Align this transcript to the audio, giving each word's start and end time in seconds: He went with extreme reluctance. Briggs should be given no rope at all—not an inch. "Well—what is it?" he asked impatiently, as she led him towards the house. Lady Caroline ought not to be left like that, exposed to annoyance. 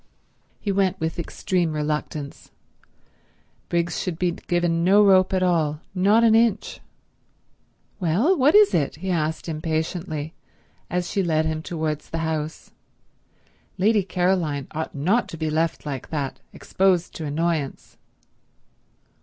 He 0.59 0.71
went 0.71 0.99
with 0.99 1.19
extreme 1.19 1.73
reluctance. 1.73 2.49
Briggs 3.69 3.99
should 4.01 4.17
be 4.17 4.31
given 4.31 4.83
no 4.83 5.03
rope 5.03 5.31
at 5.31 5.43
all—not 5.43 6.23
an 6.23 6.33
inch. 6.33 6.79
"Well—what 7.99 8.55
is 8.55 8.73
it?" 8.73 8.95
he 8.95 9.11
asked 9.11 9.47
impatiently, 9.47 10.33
as 10.89 11.07
she 11.11 11.21
led 11.21 11.45
him 11.45 11.61
towards 11.61 12.09
the 12.09 12.17
house. 12.25 12.71
Lady 13.77 14.01
Caroline 14.01 14.65
ought 14.71 14.95
not 14.95 15.27
to 15.29 15.37
be 15.37 15.51
left 15.51 15.85
like 15.85 16.09
that, 16.09 16.39
exposed 16.51 17.13
to 17.13 17.25
annoyance. 17.25 17.97